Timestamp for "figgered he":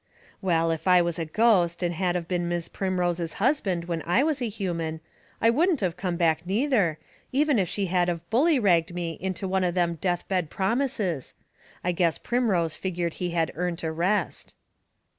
12.75-13.29